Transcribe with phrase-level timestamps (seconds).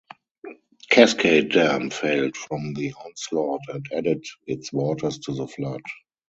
[0.89, 5.83] Cascade Dam failed from the onslaught and added its waters to the flood.